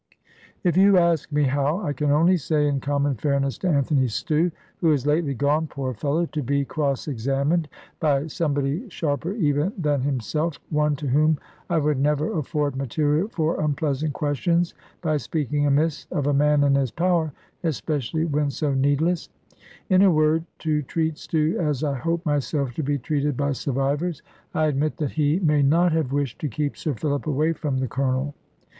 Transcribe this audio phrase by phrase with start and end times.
[0.63, 4.49] If you ask me how, I can only say, in common fairness to Anthony Stew
[4.77, 10.01] (who is lately gone, poor fellow, to be cross examined by somebody sharper even than
[10.01, 11.37] himself one to whom
[11.69, 16.73] I would never afford material for unpleasant questions, by speaking amiss of a man in
[16.73, 17.31] his power
[17.63, 19.29] especially when so needless),
[19.87, 24.23] in a word, to treat Stew as I hope myself to be treated by survivors,
[24.51, 27.87] I admit that he may not have wished to keep Sir Philip away from the
[27.87, 28.33] Colonel.